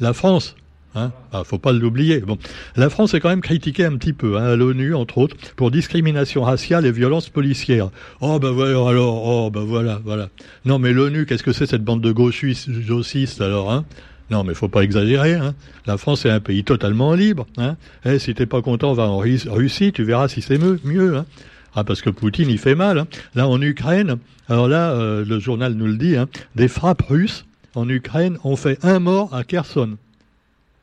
la 0.00 0.12
France. 0.12 0.56
Hein 0.96 1.10
ah, 1.32 1.42
faut 1.42 1.58
pas 1.58 1.72
l'oublier. 1.72 2.20
Bon, 2.20 2.38
la 2.76 2.88
France 2.88 3.14
est 3.14 3.20
quand 3.20 3.28
même 3.28 3.40
critiquée 3.40 3.84
un 3.84 3.96
petit 3.96 4.12
peu 4.12 4.38
hein, 4.38 4.44
à 4.44 4.56
l'ONU, 4.56 4.94
entre 4.94 5.18
autres, 5.18 5.36
pour 5.56 5.72
discrimination 5.72 6.42
raciale 6.42 6.86
et 6.86 6.92
violence 6.92 7.30
policière. 7.30 7.90
Oh 8.20 8.38
ben 8.38 8.50
voilà, 8.50 8.88
alors, 8.88 9.26
oh 9.26 9.50
ben 9.50 9.62
voilà, 9.62 10.00
voilà. 10.04 10.28
Non 10.64 10.78
mais 10.78 10.92
l'ONU, 10.92 11.26
qu'est-ce 11.26 11.42
que 11.42 11.52
c'est 11.52 11.66
cette 11.66 11.82
bande 11.82 12.00
de 12.00 12.12
gauchistes 12.12 13.40
alors 13.40 13.72
hein? 13.72 13.84
Non, 14.30 14.44
mais 14.44 14.54
faut 14.54 14.68
pas 14.68 14.82
exagérer. 14.82 15.34
Hein. 15.34 15.54
La 15.86 15.98
France 15.98 16.24
est 16.24 16.30
un 16.30 16.40
pays 16.40 16.64
totalement 16.64 17.14
libre. 17.14 17.46
Hein. 17.58 17.76
Eh, 18.04 18.18
si 18.18 18.34
t'es 18.34 18.46
pas 18.46 18.62
content, 18.62 18.92
va 18.94 19.04
en 19.04 19.18
Russie, 19.18 19.92
tu 19.92 20.02
verras 20.02 20.28
si 20.28 20.40
c'est 20.40 20.58
mieux. 20.58 21.16
Hein. 21.16 21.26
Ah, 21.74 21.84
parce 21.84 22.00
que 22.00 22.10
Poutine, 22.10 22.48
il 22.48 22.58
fait 22.58 22.74
mal. 22.74 22.98
Hein. 22.98 23.06
Là, 23.34 23.48
en 23.48 23.60
Ukraine, 23.60 24.16
alors 24.48 24.68
là, 24.68 24.92
euh, 24.92 25.24
le 25.24 25.38
journal 25.38 25.74
nous 25.74 25.86
le 25.86 25.96
dit, 25.96 26.16
des 26.54 26.68
frappes 26.68 27.02
russes 27.02 27.44
en 27.74 27.88
Ukraine 27.88 28.38
ont 28.44 28.56
fait 28.56 28.82
un 28.84 28.98
mort 28.98 29.34
à 29.34 29.44
Kherson. 29.44 29.96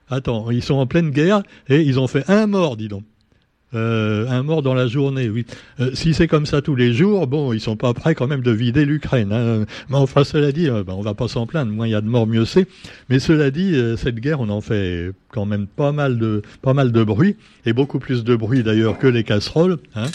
Attends, 0.10 0.52
ils 0.52 0.64
sont 0.64 0.76
en 0.76 0.86
pleine 0.86 1.10
guerre 1.10 1.42
et 1.70 1.82
ils 1.82 2.00
ont 2.00 2.08
fait 2.08 2.30
un 2.30 2.46
mort, 2.46 2.76
dis 2.76 2.90
donc. 2.90 3.04
Euh, 3.74 4.28
un 4.28 4.44
mort 4.44 4.62
dans 4.62 4.74
la 4.74 4.88
journée, 4.88 5.30
oui. 5.30 5.46
Euh, 5.80 5.92
si 5.94 6.14
c'est 6.14 6.28
comme 6.28 6.46
ça 6.46 6.62
tous 6.62 6.76
les 6.76 6.94
jours, 6.94 7.28
bon, 7.28 7.54
ils 7.54 7.62
sont 7.62 7.78
pas 7.78 7.94
prêts 7.94 8.16
quand 8.16 8.28
même 8.28 8.42
de 8.42 8.52
vider 8.52 8.86
l'Ukraine. 8.86 9.32
Hein. 9.32 9.66
Mais 9.90 9.98
enfin, 9.98 10.24
cela 10.24 10.52
dit, 10.52 10.70
euh, 10.70 10.84
ben, 10.84 10.94
on 10.94 11.02
va 11.02 11.14
pas 11.14 11.28
s'en 11.28 11.46
plaindre. 11.46 11.72
Moins 11.72 11.88
il 11.88 11.92
y 11.92 11.96
a 11.96 12.02
de 12.02 12.08
morts, 12.08 12.28
mieux 12.28 12.46
c'est. 12.46 12.68
Mais 13.10 13.20
cela 13.20 13.50
dit, 13.52 13.76
cette 13.98 14.16
guerre, 14.16 14.42
on 14.42 14.50
en 14.50 14.62
fait 14.62 15.12
quand 15.30 15.46
même 15.46 15.68
pas 15.68 15.92
mal 15.92 16.18
de 16.18 16.42
pas 16.62 16.74
mal 16.74 16.92
de 16.92 17.04
bruit 17.04 17.38
et 17.66 17.74
beaucoup 17.74 18.00
plus 18.00 18.24
de 18.24 18.36
bruit 18.36 18.64
d'ailleurs 18.64 18.98
que 18.98 19.08
les 19.08 19.24
casseroles. 19.24 19.78
Hein. 19.96 20.08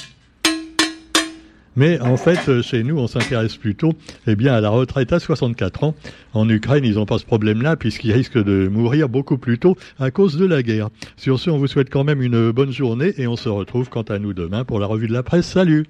Mais 1.76 2.00
en 2.00 2.16
fait, 2.16 2.48
euh, 2.48 2.62
chez 2.62 2.82
nous, 2.82 2.98
on 2.98 3.06
s'intéresse 3.06 3.56
plutôt 3.56 3.92
eh 4.26 4.34
bien, 4.34 4.54
à 4.54 4.60
la 4.60 4.70
retraite 4.70 5.12
à 5.12 5.20
64 5.20 5.84
ans. 5.84 5.94
En 6.32 6.48
Ukraine, 6.48 6.84
ils 6.84 6.94
n'ont 6.94 7.06
pas 7.06 7.18
ce 7.18 7.24
problème-là 7.24 7.76
puisqu'ils 7.76 8.12
risquent 8.12 8.42
de 8.42 8.68
mourir 8.68 9.08
beaucoup 9.08 9.38
plus 9.38 9.58
tôt 9.58 9.76
à 9.98 10.10
cause 10.10 10.36
de 10.36 10.46
la 10.46 10.62
guerre. 10.62 10.88
Sur 11.16 11.38
ce, 11.38 11.50
on 11.50 11.58
vous 11.58 11.66
souhaite 11.66 11.90
quand 11.90 12.04
même 12.04 12.22
une 12.22 12.50
bonne 12.50 12.72
journée 12.72 13.14
et 13.18 13.26
on 13.26 13.36
se 13.36 13.48
retrouve 13.48 13.88
quant 13.88 14.02
à 14.02 14.18
nous 14.18 14.32
demain 14.32 14.64
pour 14.64 14.80
la 14.80 14.86
revue 14.86 15.06
de 15.06 15.12
la 15.12 15.22
presse. 15.22 15.46
Salut 15.46 15.86